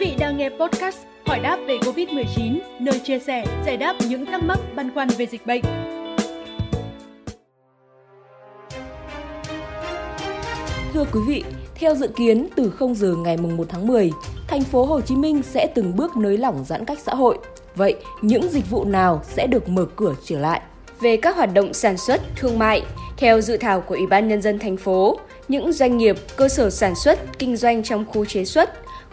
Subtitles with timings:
[0.00, 4.42] vị đang nghe podcast Hỏi đáp về Covid-19, nơi chia sẻ, giải đáp những thắc
[4.42, 5.62] mắc băn khoăn về dịch bệnh.
[10.92, 11.44] Thưa quý vị,
[11.74, 14.10] theo dự kiến từ 0 giờ ngày 1 tháng 10,
[14.48, 17.38] thành phố Hồ Chí Minh sẽ từng bước nới lỏng giãn cách xã hội.
[17.76, 20.60] Vậy, những dịch vụ nào sẽ được mở cửa trở lại?
[21.00, 22.82] Về các hoạt động sản xuất, thương mại,
[23.16, 26.70] theo dự thảo của Ủy ban Nhân dân thành phố, những doanh nghiệp, cơ sở
[26.70, 28.70] sản xuất, kinh doanh trong khu chế xuất,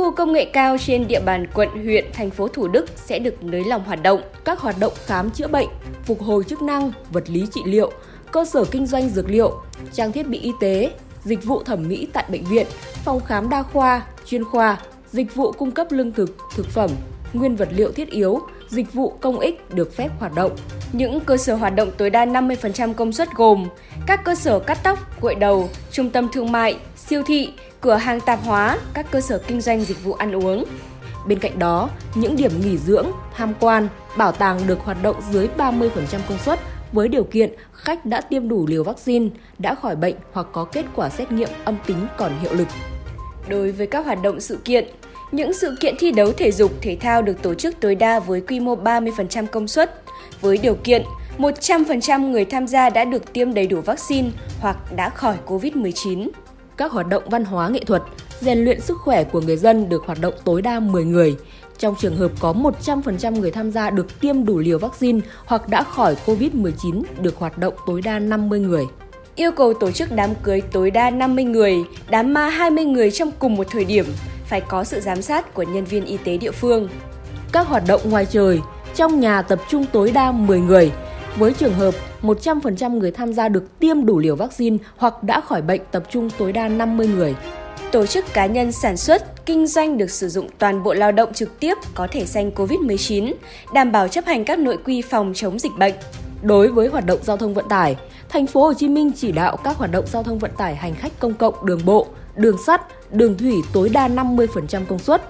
[0.00, 3.44] khu công nghệ cao trên địa bàn quận, huyện, thành phố Thủ Đức sẽ được
[3.44, 4.20] nới lỏng hoạt động.
[4.44, 5.68] Các hoạt động khám chữa bệnh,
[6.04, 7.92] phục hồi chức năng, vật lý trị liệu,
[8.32, 9.60] cơ sở kinh doanh dược liệu,
[9.92, 10.90] trang thiết bị y tế,
[11.24, 12.66] dịch vụ thẩm mỹ tại bệnh viện,
[13.04, 14.78] phòng khám đa khoa, chuyên khoa,
[15.10, 16.90] dịch vụ cung cấp lương thực, thực phẩm,
[17.32, 20.52] nguyên vật liệu thiết yếu, dịch vụ công ích được phép hoạt động.
[20.92, 23.68] Những cơ sở hoạt động tối đa 50% công suất gồm
[24.06, 26.76] các cơ sở cắt tóc, gội đầu, trung tâm thương mại,
[27.10, 27.48] siêu thị,
[27.80, 30.64] cửa hàng tạp hóa, các cơ sở kinh doanh dịch vụ ăn uống.
[31.26, 35.48] Bên cạnh đó, những điểm nghỉ dưỡng, tham quan, bảo tàng được hoạt động dưới
[35.58, 35.88] 30%
[36.28, 36.60] công suất
[36.92, 40.84] với điều kiện khách đã tiêm đủ liều vaccine, đã khỏi bệnh hoặc có kết
[40.94, 42.68] quả xét nghiệm âm tính còn hiệu lực.
[43.48, 44.88] Đối với các hoạt động sự kiện,
[45.32, 48.40] những sự kiện thi đấu thể dục thể thao được tổ chức tối đa với
[48.40, 50.02] quy mô 30% công suất,
[50.40, 51.02] với điều kiện
[51.38, 54.30] 100% người tham gia đã được tiêm đầy đủ vaccine
[54.60, 56.28] hoặc đã khỏi COVID-19.
[56.80, 58.02] Các hoạt động văn hóa nghệ thuật,
[58.40, 61.36] rèn luyện sức khỏe của người dân được hoạt động tối đa 10 người.
[61.78, 65.82] Trong trường hợp có 100% người tham gia được tiêm đủ liều vaccine hoặc đã
[65.82, 68.86] khỏi COVID-19 được hoạt động tối đa 50 người
[69.34, 71.76] yêu cầu tổ chức đám cưới tối đa 50 người,
[72.10, 74.06] đám ma 20 người trong cùng một thời điểm,
[74.46, 76.88] phải có sự giám sát của nhân viên y tế địa phương.
[77.52, 78.60] Các hoạt động ngoài trời,
[78.94, 80.92] trong nhà tập trung tối đa 10 người,
[81.36, 85.62] với trường hợp 100% người tham gia được tiêm đủ liều vaccine hoặc đã khỏi
[85.62, 87.34] bệnh tập trung tối đa 50 người.
[87.92, 91.32] Tổ chức cá nhân sản xuất, kinh doanh được sử dụng toàn bộ lao động
[91.34, 93.32] trực tiếp có thể xanh COVID-19,
[93.74, 95.94] đảm bảo chấp hành các nội quy phòng chống dịch bệnh.
[96.42, 97.96] Đối với hoạt động giao thông vận tải,
[98.28, 100.94] thành phố Hồ Chí Minh chỉ đạo các hoạt động giao thông vận tải hành
[100.94, 102.82] khách công cộng đường bộ, đường sắt,
[103.12, 105.22] đường thủy tối đa 50% công suất.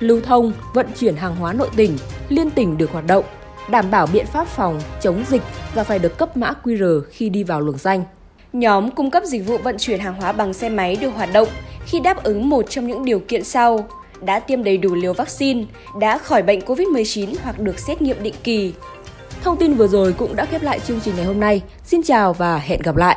[0.00, 1.98] Lưu thông, vận chuyển hàng hóa nội tỉnh,
[2.28, 3.24] liên tỉnh được hoạt động,
[3.70, 5.42] đảm bảo biện pháp phòng, chống dịch
[5.74, 8.04] và phải được cấp mã QR khi đi vào luồng xanh.
[8.52, 11.48] Nhóm cung cấp dịch vụ vận chuyển hàng hóa bằng xe máy được hoạt động
[11.86, 13.88] khi đáp ứng một trong những điều kiện sau:
[14.20, 15.64] đã tiêm đầy đủ liều vaccine,
[16.00, 18.72] đã khỏi bệnh COVID-19 hoặc được xét nghiệm định kỳ.
[19.42, 21.62] Thông tin vừa rồi cũng đã khép lại chương trình ngày hôm nay.
[21.84, 23.16] Xin chào và hẹn gặp lại!